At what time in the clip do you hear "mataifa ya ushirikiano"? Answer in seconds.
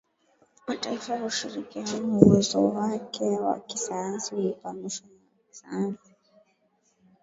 0.67-2.19